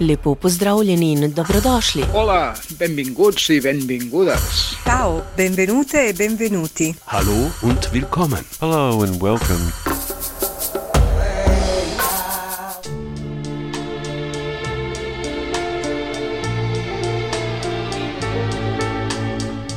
[0.00, 2.04] Lepo pozdravljeni in dobrodošli.
[2.14, 4.76] Hola, benvinguts i benvingudes.
[4.84, 6.94] Ciao, benvenute e benvenuti.
[7.04, 8.44] Hallo und willkommen.
[8.60, 9.72] Hello and welcome.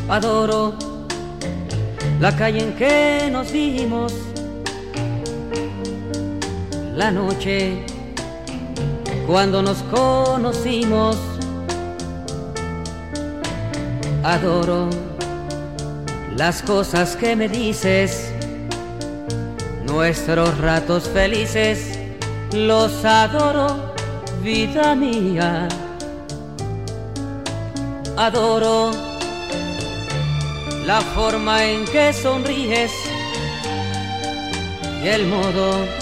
[0.10, 0.74] Adoro
[2.20, 4.14] la calle en que nos vimos,
[6.96, 7.91] la noche
[9.28, 11.18] cuando nos conocimos.
[14.24, 14.90] Adoro
[16.36, 18.32] las cosas que me dices,
[19.86, 22.00] nuestros ratos felices,
[22.54, 23.94] los adoro,
[24.42, 25.68] vida mía.
[28.18, 28.92] Adoro
[30.86, 32.92] la forma en que sonríes
[35.04, 36.01] y el modo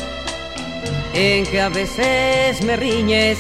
[1.13, 3.37] en que a veces me riñes.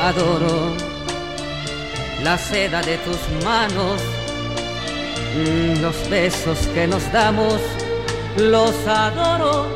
[0.00, 0.86] Adoro
[2.22, 4.00] la seda de tus manos,
[5.36, 7.60] mm, los besos que nos damos,
[8.36, 9.68] los adoro,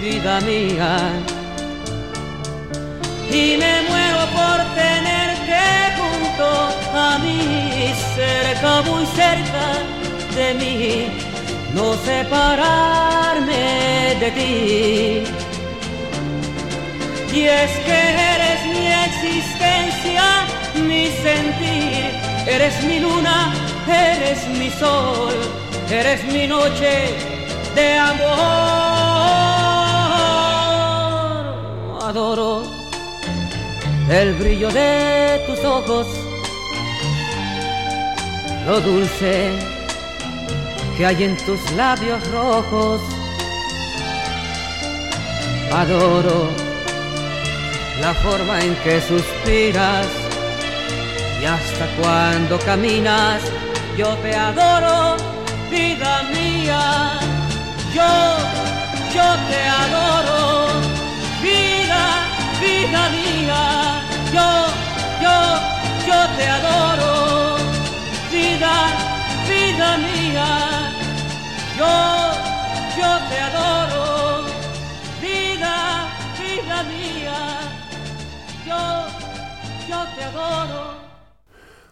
[0.00, 0.96] vida mía.
[3.30, 5.62] Y me muero por tenerte
[5.98, 6.46] junto
[6.94, 9.66] a mí, cerca, muy cerca
[10.36, 11.27] de mí,
[11.74, 13.64] no separarme
[14.20, 15.24] de ti.
[17.32, 17.98] Y es que
[18.34, 20.24] eres mi existencia,
[20.74, 22.10] mi sentir,
[22.46, 23.52] eres mi luna,
[23.86, 25.34] eres mi sol,
[25.90, 27.14] eres mi noche
[27.74, 28.38] de amor.
[32.08, 32.62] Adoro
[34.10, 36.06] el brillo de tus ojos,
[38.66, 39.77] lo dulce
[40.98, 43.00] que hay en tus labios rojos.
[45.72, 46.48] Adoro
[48.00, 50.06] la forma en que suspiras
[51.40, 53.40] y hasta cuando caminas,
[53.96, 55.16] yo te adoro,
[55.70, 57.12] vida mía.
[57.94, 58.12] Yo,
[59.14, 60.66] yo te adoro,
[61.40, 62.02] vida,
[62.60, 64.02] vida mía.
[64.34, 64.48] Yo,
[65.22, 65.36] yo,
[66.08, 67.56] yo te adoro,
[68.32, 68.74] vida,
[69.48, 70.77] vida mía.
[71.78, 71.84] Yo,
[72.98, 74.42] yo te adoro,
[75.22, 77.40] vida, vida mía.
[78.66, 79.06] Yo,
[79.88, 80.96] yo te adoro.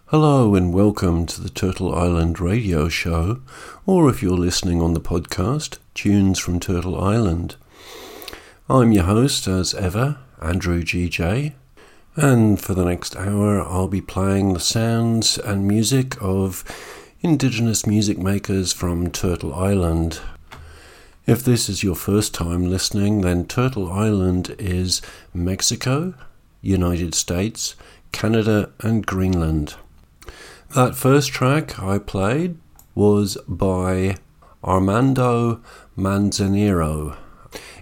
[0.06, 3.42] Hello and welcome to the Turtle Island radio show,
[3.86, 7.54] or if you're listening on the podcast, Tunes from Turtle Island.
[8.68, 11.52] I'm your host, as ever, Andrew GJ,
[12.16, 16.64] and for the next hour I'll be playing the sounds and music of
[17.22, 20.20] Indigenous music makers from Turtle Island.
[21.26, 25.00] If this is your first time listening, then Turtle Island is
[25.32, 26.12] Mexico,
[26.60, 27.74] United States,
[28.12, 29.76] Canada, and Greenland.
[30.74, 32.58] That first track I played
[32.94, 34.16] was by
[34.62, 35.62] Armando
[35.96, 37.16] Manzanero.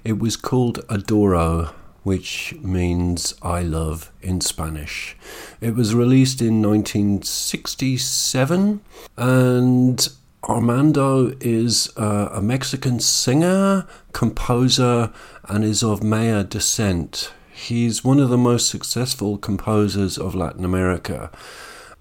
[0.04, 1.74] It was called Adoro,
[2.04, 5.16] which means I love in Spanish.
[5.60, 8.80] It was released in 1967
[9.16, 10.08] and
[10.48, 15.10] Armando is uh, a Mexican singer, composer,
[15.48, 17.32] and is of Maya descent.
[17.52, 21.30] He's one of the most successful composers of Latin America.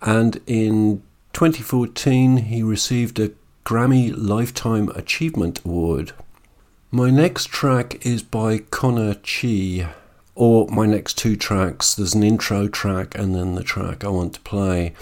[0.01, 3.31] And in 2014, he received a
[3.65, 6.11] Grammy Lifetime Achievement Award.
[6.95, 9.83] My next track is by Connor Chee,
[10.35, 11.95] or my next two tracks.
[11.95, 14.93] There's an intro track and then the track I want to play.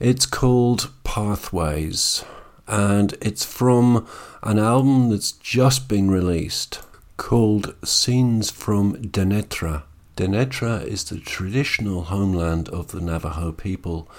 [0.00, 2.24] It's called Pathways,
[2.66, 4.04] and it's from
[4.42, 6.80] an album that's just been released
[7.16, 9.84] called Scenes from Dinétah.
[10.16, 14.10] Dinétah is the traditional homeland of the Navajo people,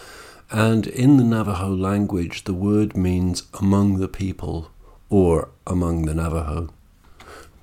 [0.50, 4.72] and in the Navajo language, the word means among the people
[5.09, 6.69] or among the Navajo.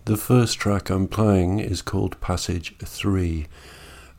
[0.07, 3.49] The first track I'm playing is called Passage 3,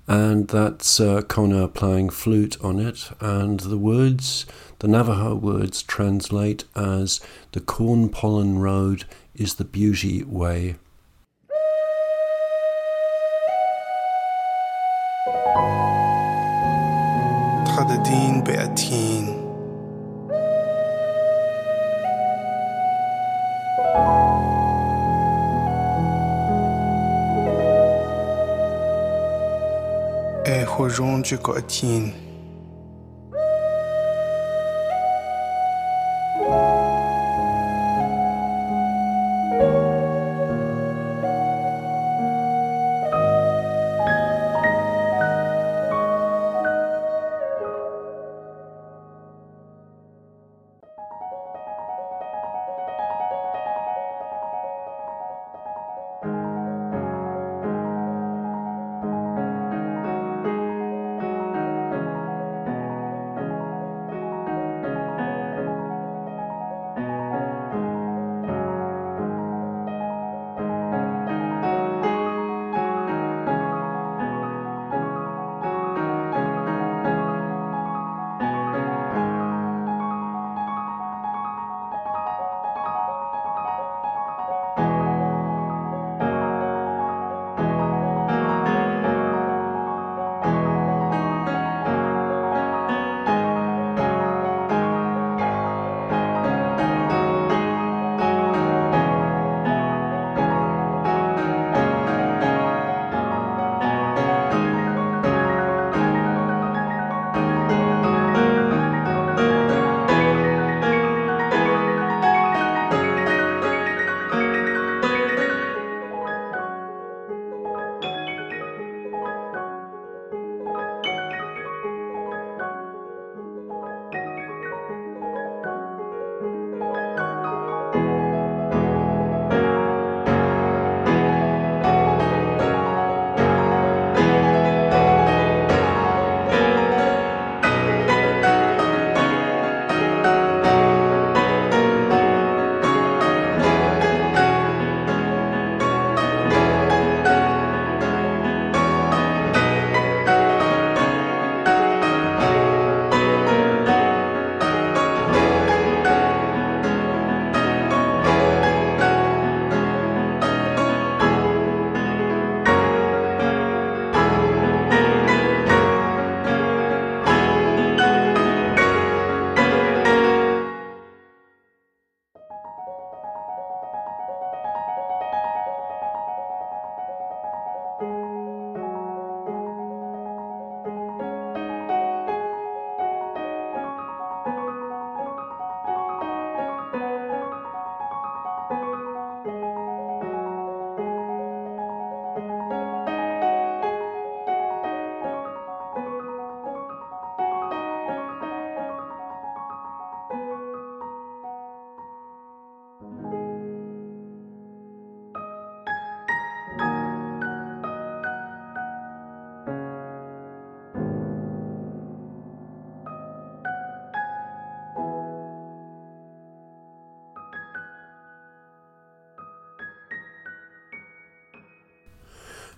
[0.06, 4.46] and that's uh, Connor playing flute on it, and the words,
[4.80, 7.22] the Navajo words, translate as
[7.54, 10.76] The corn pollen road is the beauty way.
[30.80, 32.14] 我融入这个厅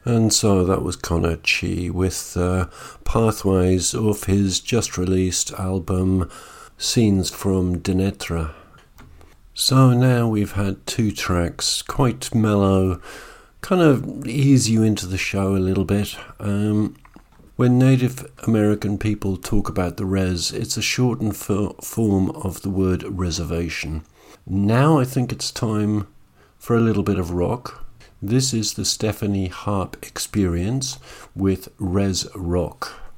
[0.09, 2.65] And so that was Connor Chee with uh,
[3.03, 6.27] Pathways of his just released album
[6.79, 8.51] Scenes from Dinétah.
[9.53, 13.00] So now we've had two tracks, quite mellow,
[13.61, 16.17] kind of ease you into the show a little bit.
[16.39, 16.95] Um,
[17.55, 22.71] when Native American people talk about the res, it's a shortened fo- form of the
[22.71, 24.03] word reservation.
[24.47, 26.07] Now I think it's time
[26.57, 27.85] for a little bit of rock.
[28.21, 31.00] This is the Stephanie Harpe experience
[31.34, 33.09] with Res Rock.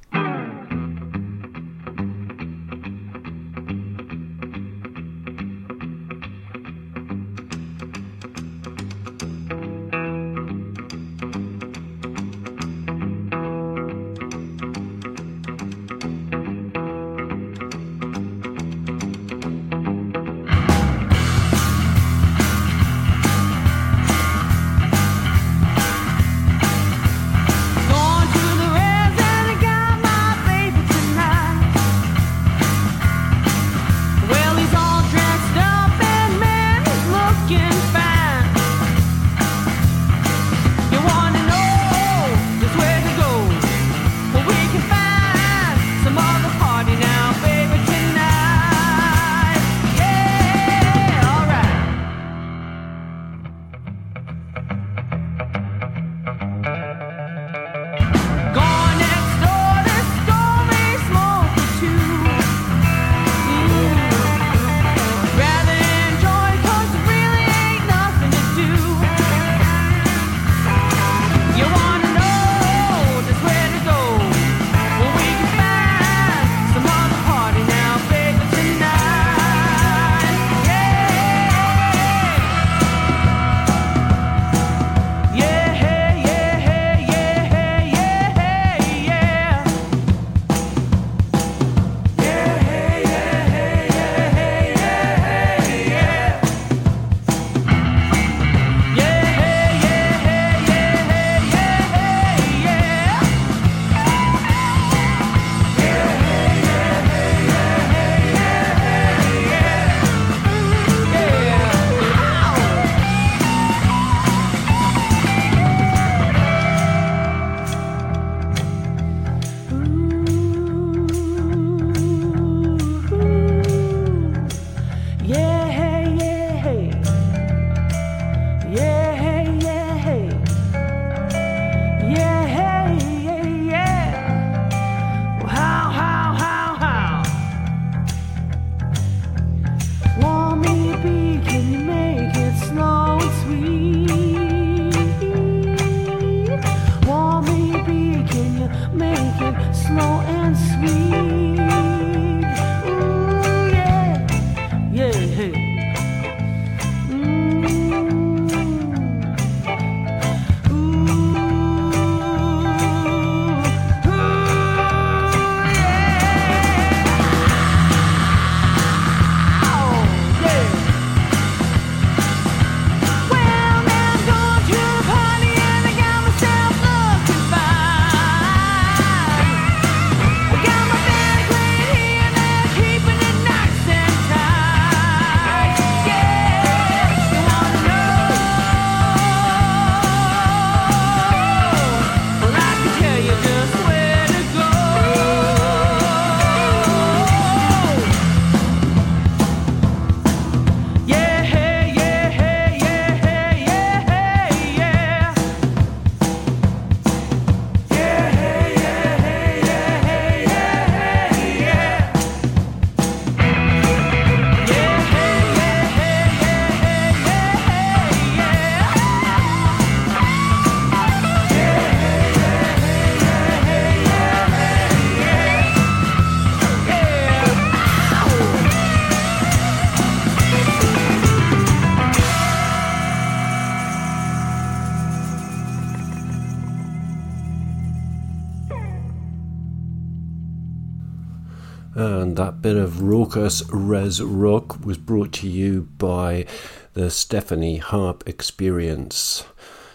[243.34, 246.44] Res rock was brought to you by
[246.92, 249.44] the Stephanie Harpe Experience.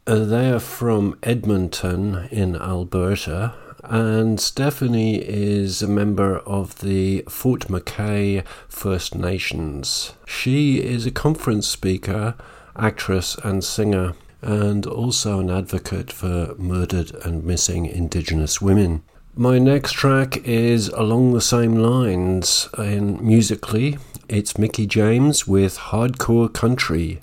[0.08, 3.54] Uh, they are from Edmonton in Alberta,
[3.84, 10.14] and Stephanie is a member of the Fort McKay First Nations.
[10.26, 12.34] She is a conference speaker,
[12.76, 14.16] actress, and singer.
[14.42, 19.02] and also an advocate for murdered and missing Indigenous women.
[19.40, 26.52] My next track is along the same lines, and musically, it's Mickie James with Hardcore
[26.52, 27.20] Country.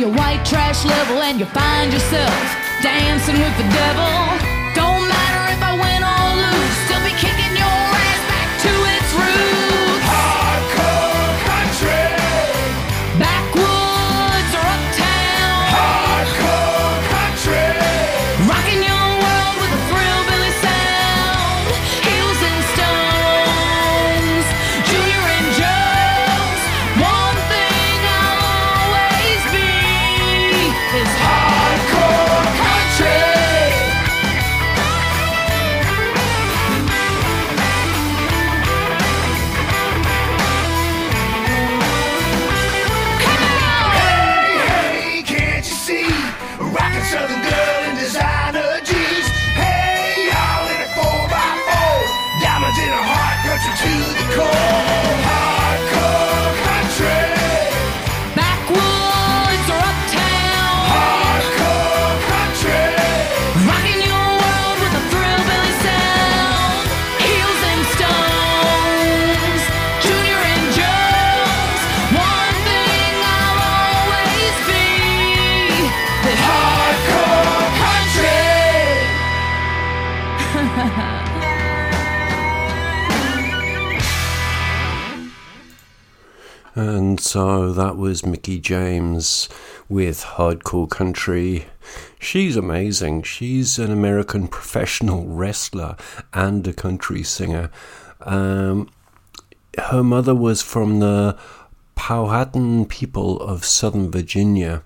[0.00, 2.32] Your white trash level and you'll find yourself
[2.82, 4.49] dancing with the devil.
[88.10, 89.48] Was Mickie James
[89.88, 91.66] with Hardcore Country.
[92.18, 93.22] She's amazing.
[93.22, 95.94] She's an American professional wrestler
[96.34, 97.70] and a country singer.
[98.22, 98.90] Um,
[99.78, 101.38] her mother was from the
[101.94, 104.82] Powhatan people of Southern Virginia.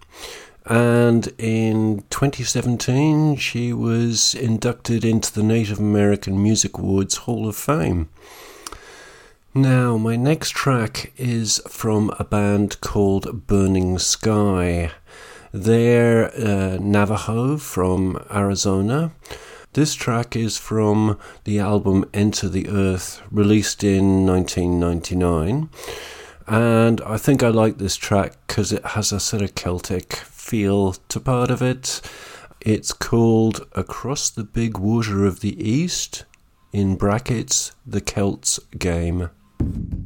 [0.67, 8.11] And in 2017, she was inducted into the Native American Music Awards Hall of Fame.
[9.57, 14.91] Now, my next track is from a band called Burning Sky.
[15.53, 19.13] They're uh, Navajo from Arizona.
[19.75, 25.71] This track is from the album Enter the Earth, released in 1999.
[26.49, 30.95] And I think I like this track because it has a sort of Celtic feel
[30.95, 32.01] to part of it.
[32.61, 36.25] It's called Across the Big Water of the East,
[36.73, 39.31] in brackets, the Celts game.
[39.65, 40.04] Thank you.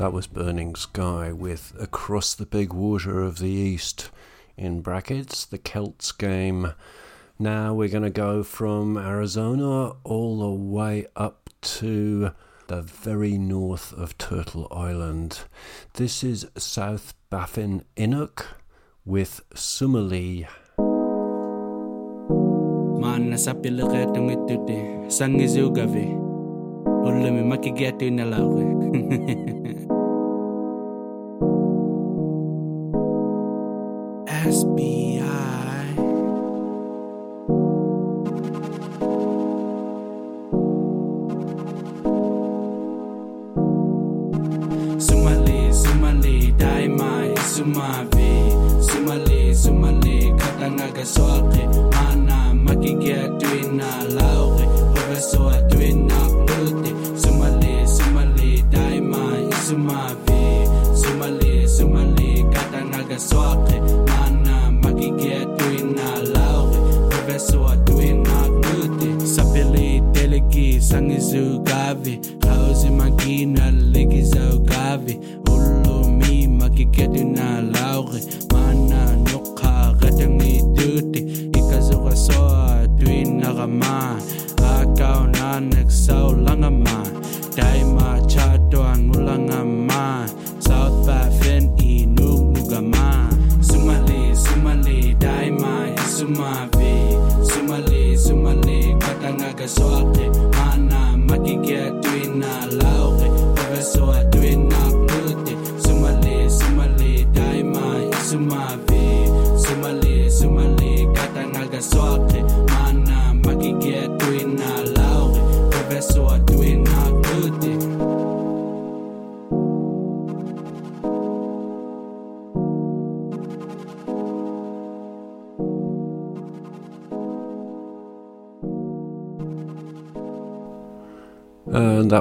[0.00, 4.10] That was Burning Sky with Across the Big Water of the East
[4.56, 6.72] in brackets, the Celts game.
[7.38, 12.30] Now we're going to go from Arizona all the way up to
[12.68, 15.40] the very north of Turtle Island.
[15.92, 18.46] This is South Baffin Inuk
[19.04, 20.48] with Sumali.
[47.54, 48.32] sumavi.
[48.88, 51.68] Sumali, sumali, katangaga soake.
[51.92, 54.66] Mana makigia tuina laure.
[54.94, 56.39] Professor tuina
[70.90, 72.20] sangizu gavi.
[72.48, 75.18] Hausi magina ligizau gavi.
[75.52, 78.20] Ulumi makiketu na laure.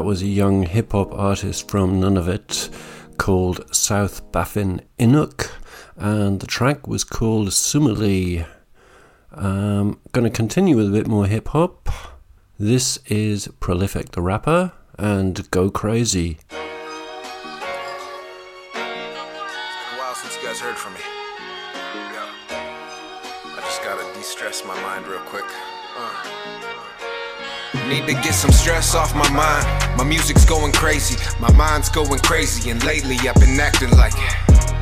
[0.09, 2.71] Was a young hip hop artist from Nunavut
[3.17, 5.51] called South Baffin Inuk.
[5.97, 8.47] And the track was called Sumali.
[9.31, 11.89] Um, to continue with a bit more hip hop.
[12.57, 16.39] This is Prolific the Rapper and Go Crazy.
[16.49, 16.59] Been a
[19.99, 21.01] while since you guys heard from me.
[21.93, 22.27] Yeah.
[22.49, 25.45] I just gotta de-stress my mind real quick.
[27.89, 29.97] Need to get some stress off my mind.
[29.97, 34.13] My music's going crazy, my mind's going crazy, and lately I've been acting like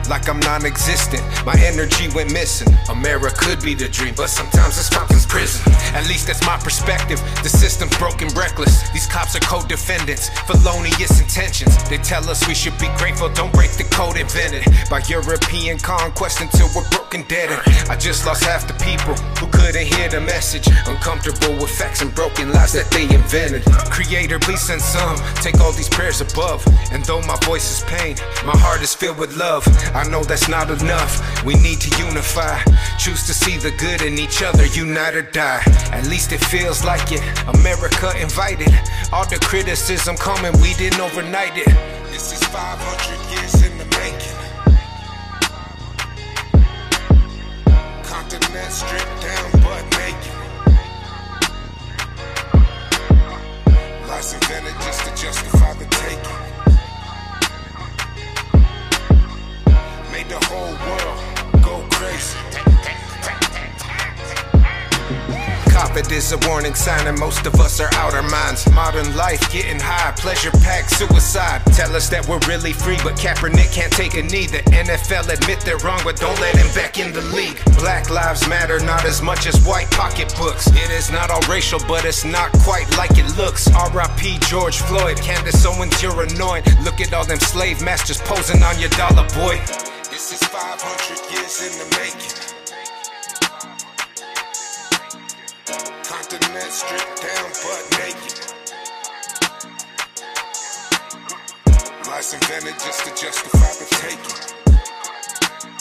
[0.10, 1.24] like I'm non-existent.
[1.46, 2.74] My energy went missing.
[2.90, 5.72] America could be the dream, but sometimes it's fucking prison.
[5.94, 7.20] At least that's my perspective.
[7.44, 8.90] The system's broken, reckless.
[8.92, 11.72] These cops are co-defendants, felonious intentions.
[11.90, 16.42] They tell us we should be grateful, don't break the code invented by European conquest
[16.42, 17.52] until we're broken dead.
[17.90, 20.68] I just lost half the people who couldn't hear the message.
[20.88, 23.64] Uncomfortable with facts and broken lies that they invented.
[23.92, 25.18] Creator, please send some.
[25.42, 26.66] Take all these prayers above.
[26.92, 28.16] And though my voice is pain,
[28.46, 29.66] my heart is filled with love.
[29.98, 31.44] I know that's not enough.
[31.44, 32.62] We need to unify.
[33.00, 35.64] Choose to see the good in each other, unite or die.
[35.92, 37.22] At least it feels like it.
[37.48, 38.72] America invited.
[39.12, 41.66] All the criticism coming, we didn't overnight it.
[42.12, 44.38] This is 500 years in the making.
[48.04, 50.34] Continent stripped down, but naked.
[54.08, 56.47] Lies invented just to justify the taking.
[60.18, 62.40] Made the whole world go crazy.
[65.70, 68.68] Covid is a warning sign, and most of us are out our minds.
[68.72, 71.62] Modern life getting high, pleasure packed, suicide.
[71.74, 74.48] Tell us that we're really free, but Kaepernick can't take a knee.
[74.48, 77.64] The NFL admit they're wrong, but don't let him back in the league.
[77.78, 80.66] Black lives matter not as much as white pocketbooks.
[80.66, 83.68] It is not all racial, but it's not quite like it looks.
[83.70, 84.40] R.I.P.
[84.50, 86.64] George Floyd, Candace Owens, you're annoying.
[86.82, 89.62] Look at all them slave masters posing on your dollar, boy.
[90.18, 92.34] This is 500 years in the making.
[96.10, 98.34] Continent stripped down, but naked.
[102.34, 104.42] Invented just to justify the taking.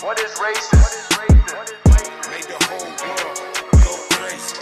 [0.05, 1.09] What is racist?
[2.29, 3.40] Made the whole world
[3.81, 4.57] go crazy.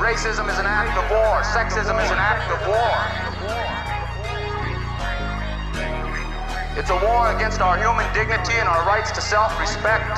[0.00, 1.42] Racism is an act of war.
[1.42, 3.93] Sexism is an act of war.
[6.74, 10.10] It's a war against our human dignity and our rights to self-respect.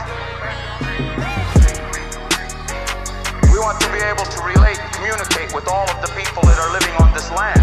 [3.53, 6.57] We want to be able to relate and communicate with all of the people that
[6.57, 7.61] are living on this land.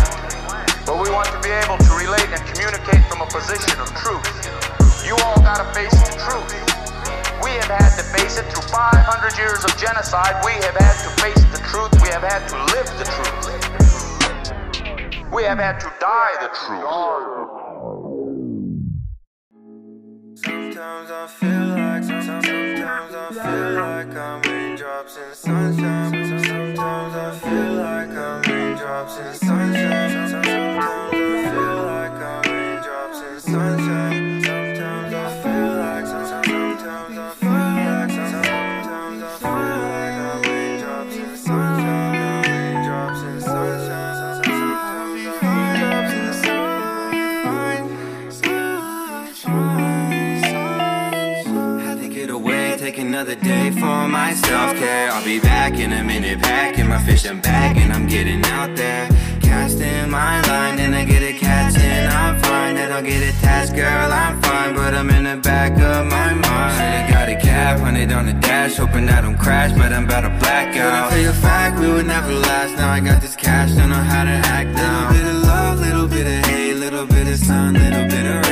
[0.85, 4.29] but we want to be able to relate and communicate from a position of truth.
[5.01, 6.53] You all gotta face the truth.
[7.41, 8.93] We have had to face it through 500
[9.41, 10.37] years of genocide.
[10.45, 11.89] We have had to face the truth.
[11.97, 13.49] We have had to live the truth.
[15.33, 17.42] We have had to die the truth.
[21.27, 21.62] Feel
[55.93, 59.07] a minute, packing my fishing bag, and I'm getting out there.
[59.41, 62.75] Casting my line, then I get a catch, and I'm fine.
[62.75, 66.73] Then I'll get attached, girl, I'm fine, but I'm in the back of my mind.
[66.77, 70.21] Should've got a cab, hundred on the dash, hoping I don't crash, but I'm about
[70.21, 71.11] to black out.
[71.11, 72.75] For a fact, we would never last.
[72.77, 75.11] Now I got this cash, don't know how to act now.
[75.11, 78.42] Little bit of love, little bit of hate, little bit of sun, little bit of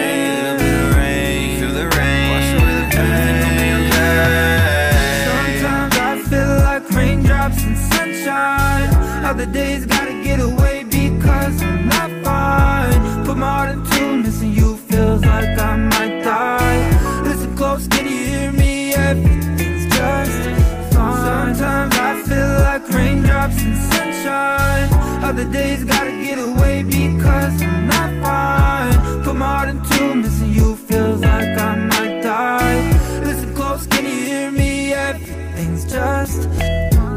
[9.41, 13.25] Other days gotta get away because I'm not fine.
[13.25, 17.23] Put my heart into missing you feels like I might die.
[17.23, 18.93] Listen close, can you hear me?
[18.93, 21.56] Everything's just fine.
[21.56, 24.89] Sometimes I feel like raindrops in sunshine.
[25.23, 29.23] Other days gotta get away because I'm not fine.
[29.23, 32.91] Put my heart into missing you feels like I might die.
[33.23, 34.93] Listen close, can you hear me?
[34.93, 36.43] Everything's just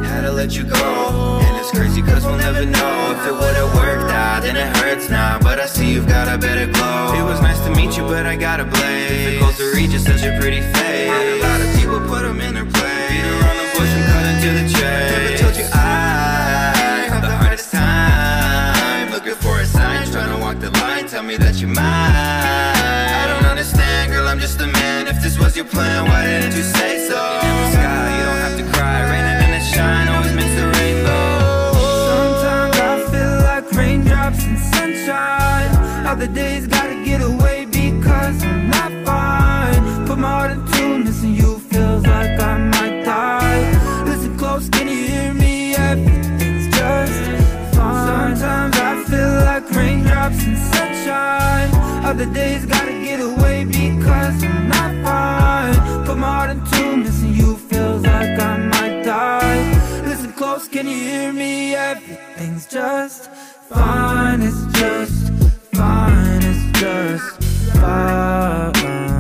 [0.08, 1.43] had to let you go.
[1.64, 4.42] It's crazy cause we'll never know if it would've worked out.
[4.42, 7.14] Then it hurts now, but I see you've got a better glow.
[7.16, 9.08] It was nice to meet you, but I gotta blaze.
[9.08, 11.08] Difficult to reach, it's such a pretty face.
[11.08, 13.08] A lot of people put them in their place.
[13.08, 15.08] Beat around the bush and cut into the chase.
[15.08, 19.10] Never told you I have the hardest time.
[19.10, 21.08] Looking for a sign, trying to walk the line.
[21.08, 21.80] Tell me that you're mine.
[21.80, 25.08] I don't understand, girl, I'm just a man.
[25.08, 28.23] If this was your plan, why didn't you say so?
[36.24, 40.06] Other days gotta get away because I'm not fine.
[40.06, 44.04] Put my heart into missing you feels like I might die.
[44.06, 45.74] Listen close, can you hear me?
[45.74, 48.36] Everything's just fine.
[48.36, 51.70] Sometimes I feel like raindrops in sunshine.
[52.06, 56.06] Other days gotta get away because I'm not fine.
[56.06, 60.02] Put my heart into missing you feels like I might die.
[60.06, 61.74] Listen close, can you hear me?
[61.74, 63.30] Everything's just
[63.68, 64.40] fine.
[64.40, 65.43] It's just
[65.74, 66.42] fine.
[66.42, 67.42] It's just
[67.78, 69.13] fine.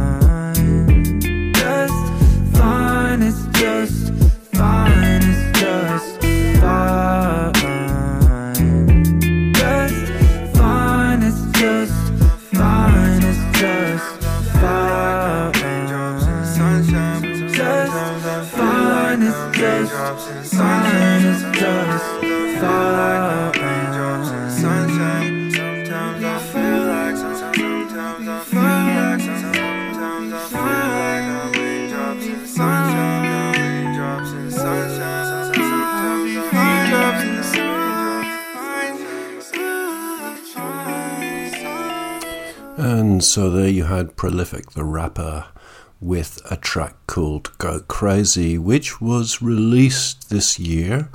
[43.24, 45.46] So there you had Prolific the rapper
[46.00, 51.08] with a track called Go Crazy, which was released this year.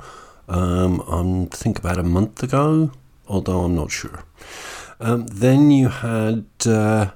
[0.48, 2.90] Um, I think about a month ago,
[3.28, 4.24] although I'm not sure.
[4.98, 7.12] Um, then you had uh,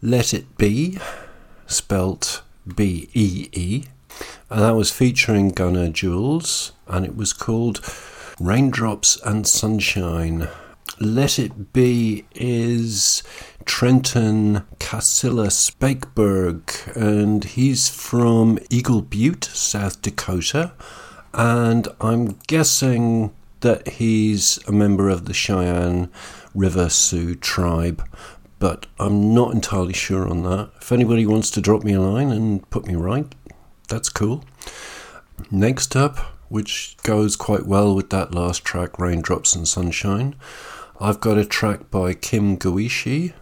[0.00, 0.98] Let It Be,
[1.66, 2.42] spelt
[2.74, 3.84] B E E,
[4.48, 7.80] and that was featuring Gunnar Jules, and it was called
[8.38, 10.48] Raindrops and Sunshine.
[10.98, 13.22] Let It Be is
[13.66, 20.72] Trenton Casillas Bakeberg, and he's from Eagle Butte, South Dakota.
[21.34, 26.08] And I'm guessing that he's a member of the Cheyenne
[26.54, 28.02] River Sioux tribe,
[28.58, 30.70] but I'm not entirely sure on that.
[30.80, 33.34] If anybody wants to drop me a line and put me right,
[33.88, 34.44] that's cool.
[35.50, 36.16] Next up,
[36.48, 40.34] which goes quite well with that last track, Raindrops and Sunshine,
[40.98, 43.34] I've got a track by Kim Gouchie,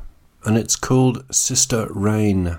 [0.45, 2.59] and it's called Sister Rain.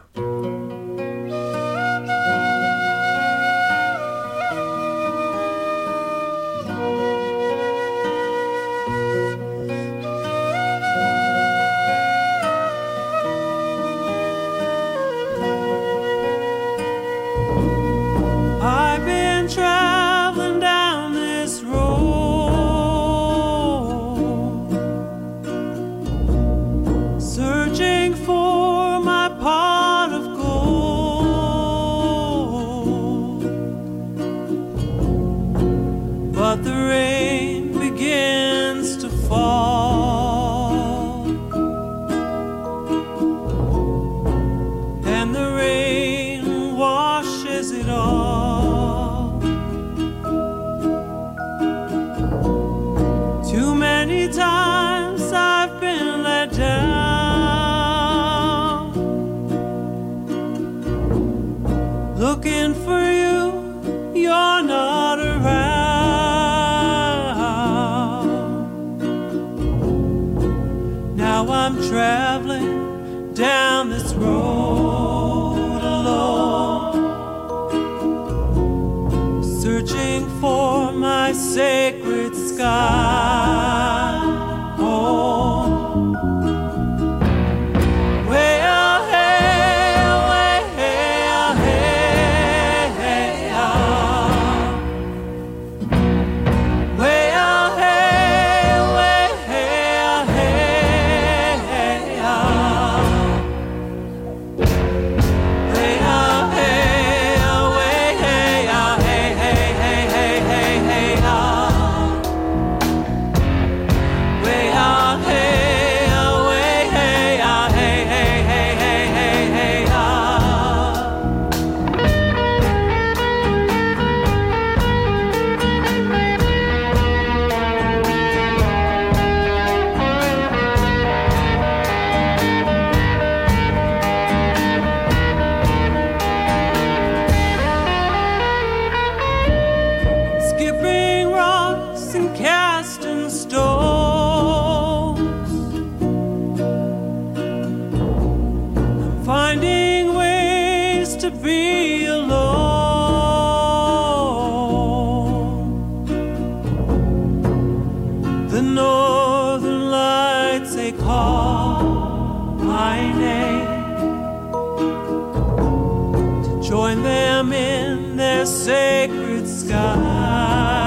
[167.03, 170.84] them in their sacred sky.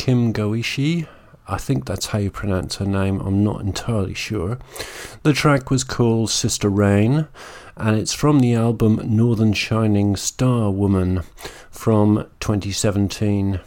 [0.00, 1.06] Kim Gouchie.
[1.46, 4.58] I think that's how you pronounce her name, I'm not entirely sure.
[5.24, 7.28] The track was called Sister Rain,
[7.76, 11.20] and it's from the album Northern Shining Star Woman
[11.70, 13.60] from 2017.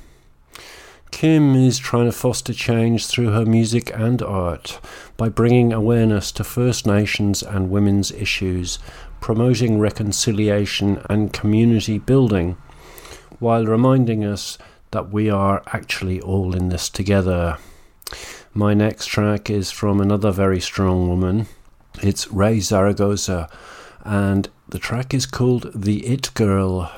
[1.12, 4.80] Kim is trying to foster change through her music and art
[5.18, 8.80] by bringing awareness to First Nations and women's issues,
[9.22, 12.58] promoting reconciliation and community building,
[13.38, 14.58] while reminding us
[14.94, 17.58] that we are actually all in this together.
[18.54, 21.48] My next track is from another very strong woman.
[22.02, 23.50] It's Raye Zaragoza,
[24.04, 26.92] and the track is called The It Girl.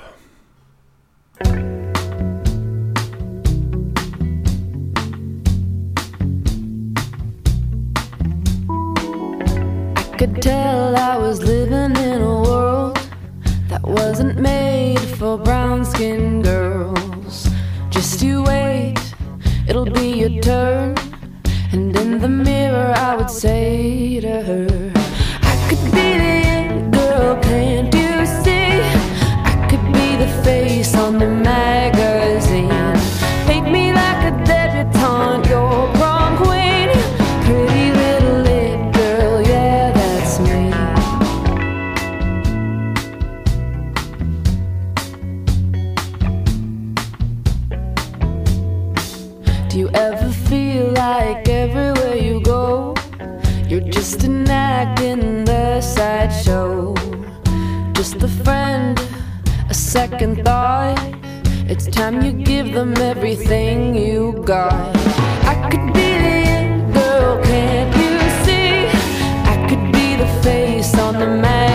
[20.32, 20.96] your turn.
[21.72, 24.85] And in the mirror, I would say to her.
[58.06, 59.00] just a friend,
[59.68, 60.96] a second thought.
[61.68, 64.96] It's time you give them everything you got.
[65.44, 68.14] I could be the end girl, can't you
[68.46, 68.86] see?
[69.54, 71.75] I could be the face on the mask.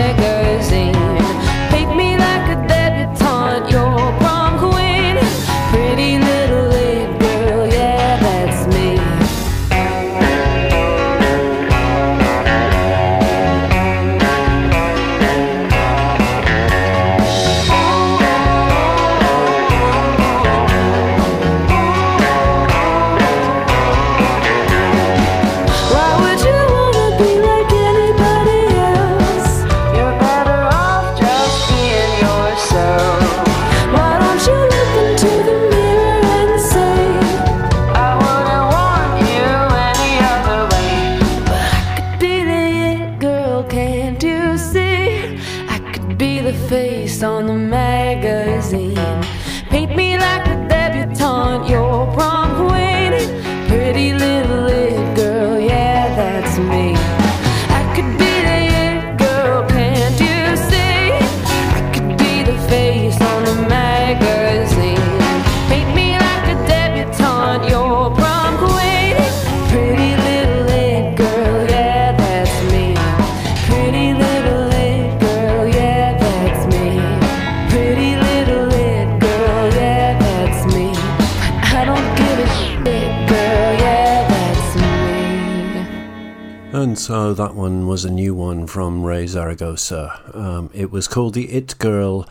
[88.01, 90.22] was a new one from Raye Zaragoza.
[90.32, 92.26] Um, it was called The It Girl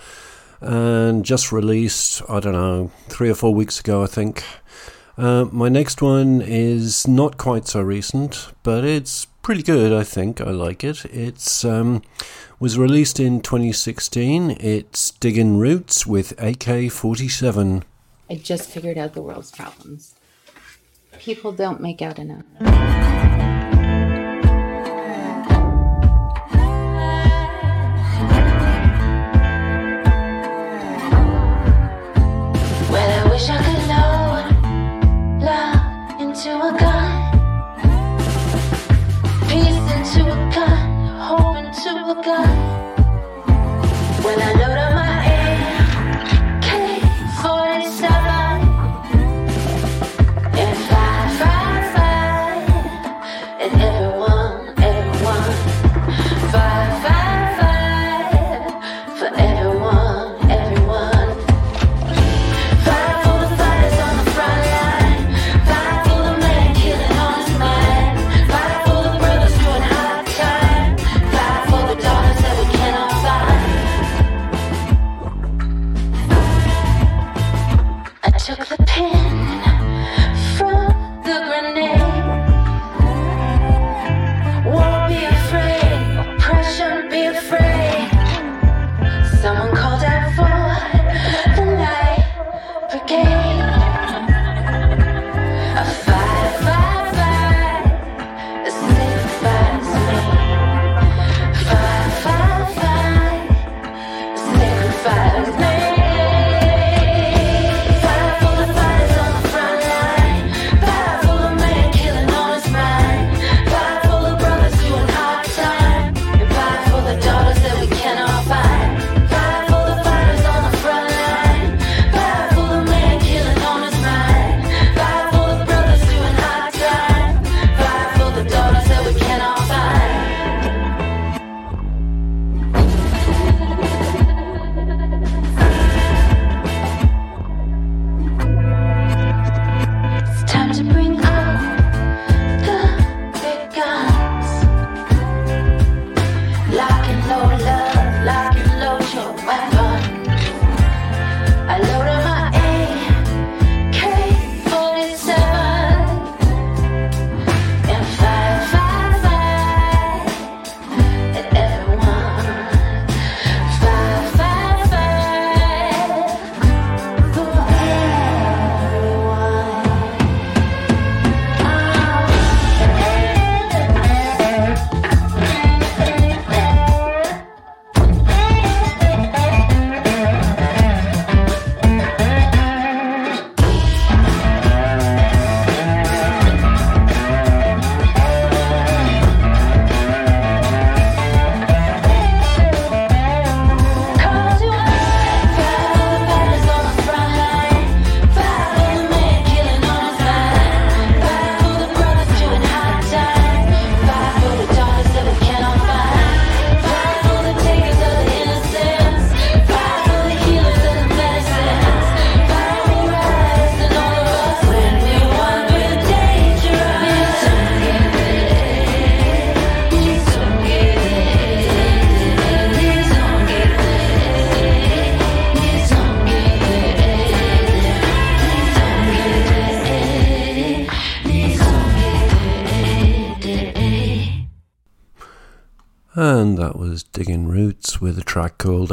[0.61, 4.43] and just released, I don't know, three or four weeks ago, I think.
[5.15, 10.41] Uh, my next one is not quite so recent, but it's pretty good, I think.
[10.41, 11.05] I like it.
[11.05, 12.01] It um,
[12.59, 14.57] was released in 2016.
[14.59, 17.83] It's Digging Roots with AK47.
[18.27, 20.15] I just figured out the world's problems.
[21.19, 23.28] People don't make out enough.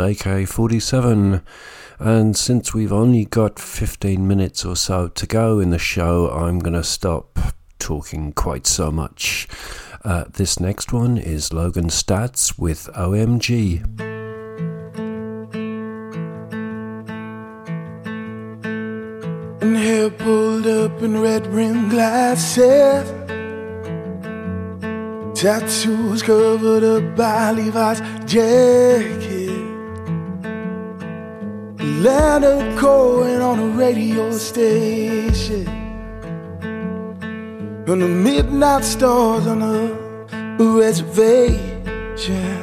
[0.07, 1.43] AK 47.
[1.99, 6.59] And since we've only got 15 minutes or so to go in the show, I'm
[6.61, 7.39] going to stop
[7.79, 9.49] talking quite so much.
[10.05, 13.83] Uh, this next one is Logan Staats with OMG.
[19.63, 23.11] And hair pulled up in red rimmed glasses.
[25.37, 29.26] Tattoos covered up by Levi's jacket.
[32.07, 35.67] Leonard Cohen on a radio station.
[37.89, 39.77] And the midnight stars on a
[40.81, 42.61] reservation.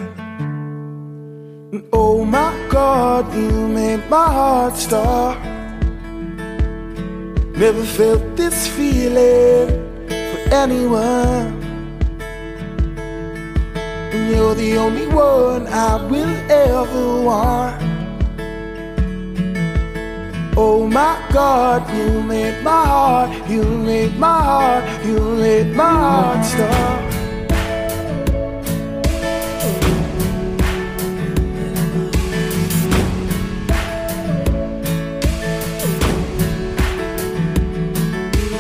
[1.74, 5.38] And oh my God, you made my heart stop.
[7.64, 9.68] Never felt this feeling
[10.08, 11.52] for anyone.
[14.14, 17.83] And you're the only one I will ever want.
[20.56, 26.46] Oh my God, you made my heart, you made my heart, you made my heart
[26.46, 27.14] stop.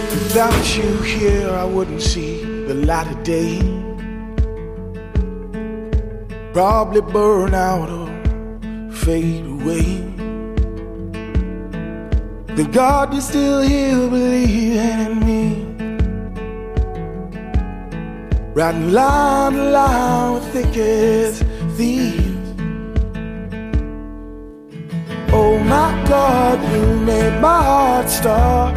[0.10, 3.62] Without you here, I wouldn't see the light of day.
[6.54, 10.12] Probably burn out or fade away.
[12.56, 15.66] Then God is still here believing in me.
[18.54, 21.41] Riding line to line with thick as
[21.76, 22.54] thieves.
[25.34, 28.76] Oh my God, you made my heart stop.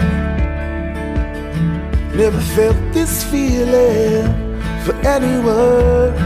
[2.15, 4.25] Never felt this feeling
[4.85, 6.17] for anyone.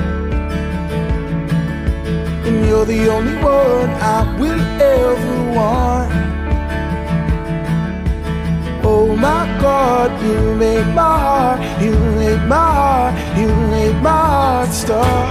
[2.46, 6.29] And you're the only one I will ever want.
[8.92, 14.70] Oh my God, you make my heart, you make my heart, you make my heart
[14.70, 15.28] stop.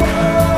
[0.00, 0.49] I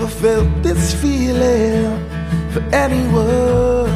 [0.00, 1.84] Never felt this feeling
[2.52, 3.90] for anyone.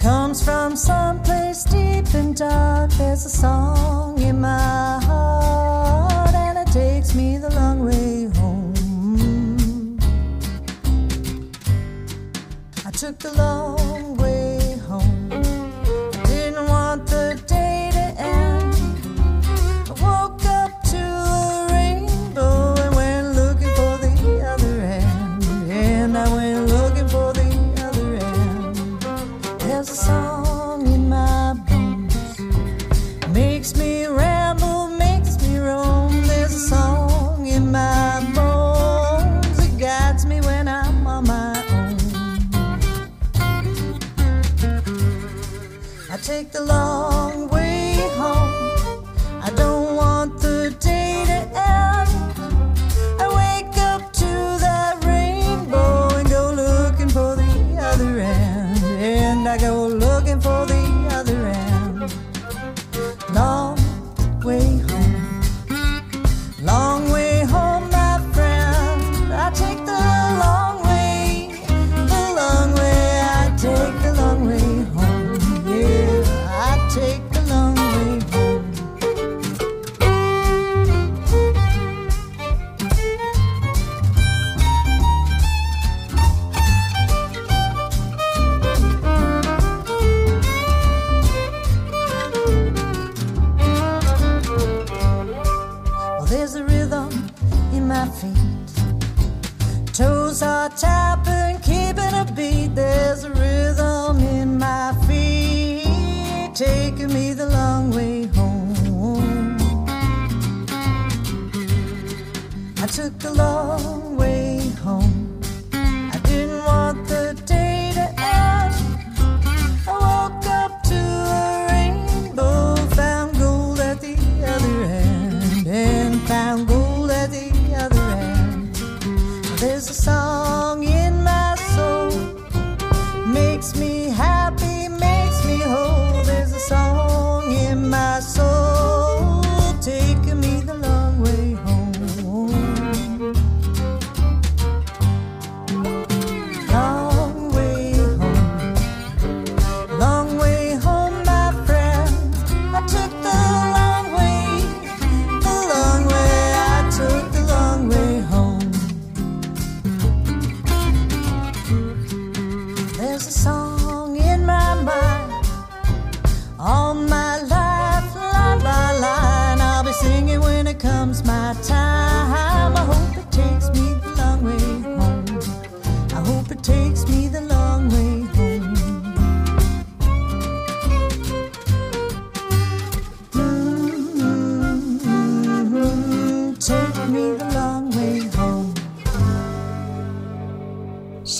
[0.00, 2.90] Comes from someplace deep and dark.
[2.92, 9.98] There's a song in my heart, and it takes me the long way home.
[12.86, 13.99] I took the long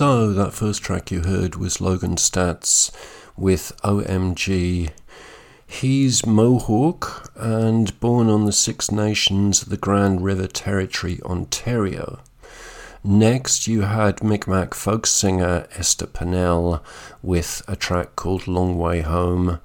[0.01, 2.91] So, that first track you heard was Logan Staats
[3.37, 4.89] with OMG.
[5.67, 12.21] He's Mohawk and born on the Six Nations of the Grand River Territory, Ontario.
[13.05, 16.83] Next, you had Micmac folk singer Esther Pennell
[17.23, 19.61] with a track called Long Way Home.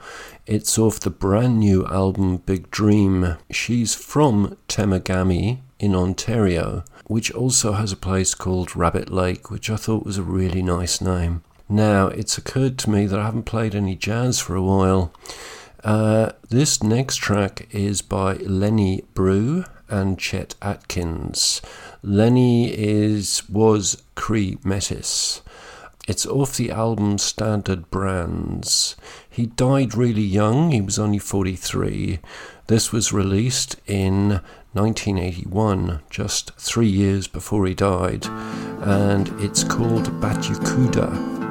[0.45, 3.37] It's off the brand new album Big Dream.
[3.51, 9.75] She's from Temagami in Ontario, which also has a place called Rabbit Lake, which I
[9.75, 11.43] thought was a really nice name.
[11.67, 15.13] Now, it's occurred to me that I haven't played any jazz for a while.
[15.83, 21.61] Uh, this next track is by Lenny Breau and Chet Atkins.
[22.01, 25.41] Lenny is was Cree Metis.
[26.07, 28.95] It's off the album Standard Brands.
[29.27, 32.19] He died really young, he was only 43.
[32.67, 34.41] This was released in
[34.75, 38.25] 1981, just three years before he died,
[38.81, 41.44] and it's called Batucada.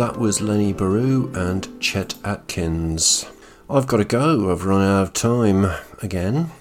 [0.00, 3.26] That was Lenny Breau and Chet Atkins.
[3.68, 5.70] I've got to go, I've run out of time
[6.00, 6.52] again.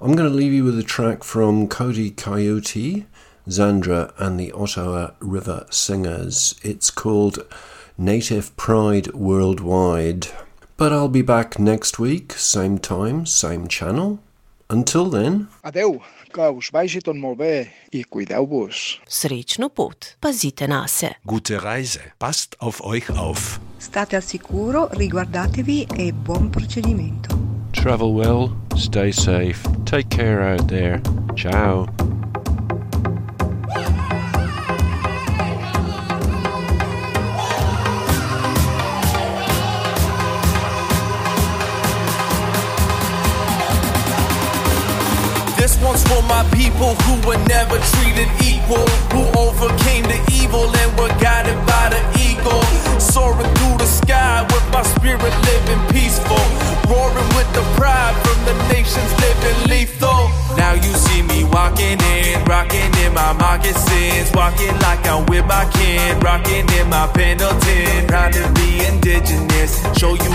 [0.00, 3.06] I'm going to leave you with a track from Cody Coyote,
[3.48, 6.60] Zandra, and the Ottawa River Singers.
[6.62, 7.40] It's called
[7.98, 10.28] Native Pride Worldwide.
[10.76, 14.20] But I'll be back next week, same time, same channel.
[14.70, 16.00] Until then, Adeu,
[16.30, 17.54] que us vagi tot molt bé
[17.92, 19.00] i cuideu-vos.
[19.08, 21.12] Srečno pot, pazite na se.
[21.26, 22.12] Gute Reise.
[22.18, 23.58] Passt auf euch auf.
[23.80, 27.36] State al sicuro, riguardatevi e buon procedimento.
[27.72, 31.00] Travel well, stay safe, take care out there.
[31.36, 31.86] Ciao.
[45.82, 51.08] One's for my people who were never treated equal, who overcame the evil and were
[51.18, 52.62] guided by the eagle.
[53.00, 56.44] Soaring through the sky with my spirit living peaceful,
[56.84, 60.28] roaring with the pride from the nations living lethal.
[60.56, 65.64] Now you see me walking in, rocking in my moccasins, walking like I'm with my
[65.72, 68.06] kin, rocking in my Pendleton.
[68.06, 70.32] Proud to be indigenous, show you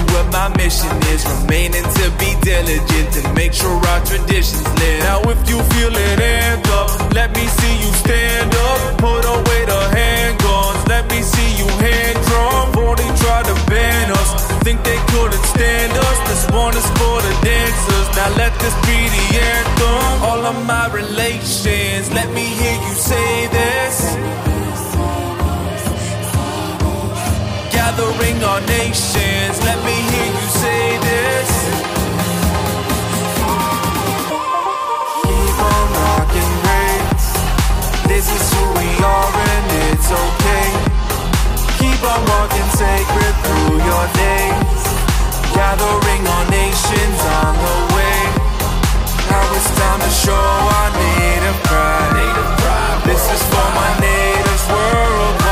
[0.50, 5.02] my mission is, remaining to be diligent to make sure our traditions live.
[5.02, 9.62] Now if you feel it, hand up, let me see you stand up, put away
[9.66, 12.72] the handguns, let me see you hand drum.
[12.72, 14.30] Before they try to ban us,
[14.62, 16.18] think they couldn't stand us.
[16.30, 18.08] This one is for the dancers.
[18.16, 20.24] Now let this be the anthem.
[20.30, 24.25] All of my relations, let me hear you say this.
[27.98, 31.52] Gathering our nations, let me hear you say this.
[35.24, 37.30] Keep on rocking race.
[38.12, 40.68] This is who we are and it's okay.
[41.80, 44.84] Keep on walking sacred through your days.
[45.56, 48.20] Gathering our nations on the way.
[49.32, 53.08] Now it's time to show our native pride.
[53.08, 55.45] This is for my natives worldwide.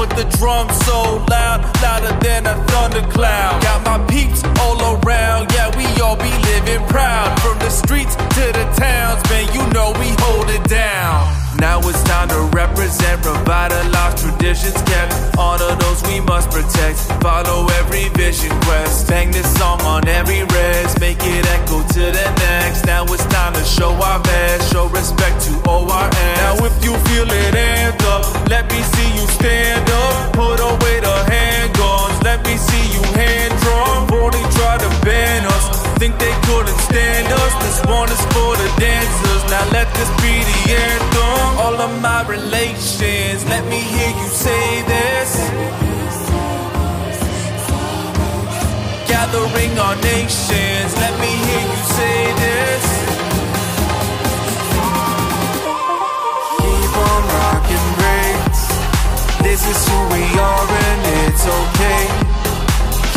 [0.00, 3.62] Put the drums so loud, louder than a thundercloud.
[3.62, 7.38] Got my peeps all around, yeah, we all be living proud.
[7.40, 11.39] From the streets to the towns, man, you know we hold it down.
[11.60, 15.12] Now it's time to represent, revitalize traditions kept.
[15.38, 16.98] Honor those we must protect.
[17.20, 19.08] Follow every vision quest.
[19.08, 22.86] Bang this song on every res, make it echo to the next.
[22.86, 26.10] Now it's time to show our best, show respect to ORS.
[26.40, 28.24] Now if you feel it, hand up.
[28.48, 30.32] Let me see you stand up.
[30.32, 32.24] Put away the handguns.
[32.24, 34.06] Let me see you hand drum.
[34.06, 35.64] Before they try to ban us,
[36.00, 37.52] think they couldn't stand us.
[37.62, 38.09] This one
[49.90, 52.84] Let me hear you say this.
[56.62, 57.88] Keep on rocking.
[59.42, 62.02] This is who we are and it's okay.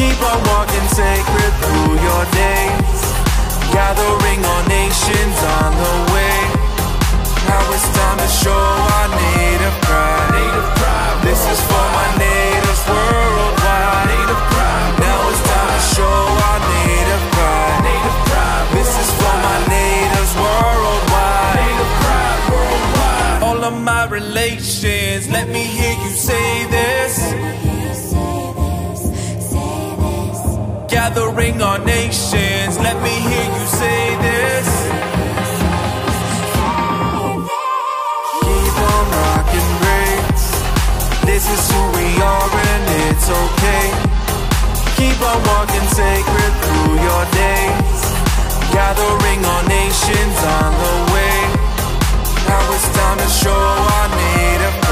[0.01, 3.01] Keep on walking sacred through your days.
[3.69, 6.39] Gathering nations on the way.
[7.49, 8.63] Now it's time to show
[8.97, 9.72] our native
[31.15, 34.69] Gathering our nations, let me hear you say this.
[38.41, 40.49] Keep on rocking race.
[41.29, 43.85] This is who we are and it's okay.
[44.97, 48.01] Keep on walking sacred through your days.
[48.73, 51.37] Gathering our nations on the way.
[52.49, 54.82] Now it's time to show our native